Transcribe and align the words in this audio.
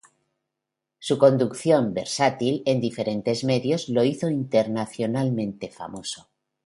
Su 0.97 1.19
conducción 1.19 1.93
versátil 1.93 2.63
en 2.65 2.81
diferentes 2.81 3.43
medios 3.43 3.87
lo 3.87 4.03
hizo 4.03 4.29
internacionalmente 4.31 5.69
famoso. 5.69 6.27